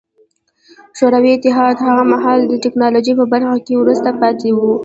شوروي 0.97 1.31
اتحاد 1.35 1.77
هغه 1.87 2.03
مهال 2.13 2.39
د 2.47 2.51
ټکنالوژۍ 2.63 3.13
په 3.19 3.25
برخه 3.33 3.57
کې 3.65 3.73
وروسته 3.77 4.09
پاتې 4.21 4.49
و 4.53 4.59